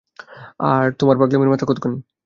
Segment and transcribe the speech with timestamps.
[0.65, 1.97] আর, তোমার পাগলামির মাত্রা কতখানি?